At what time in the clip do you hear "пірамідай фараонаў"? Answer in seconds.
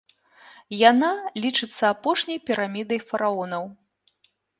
2.47-3.63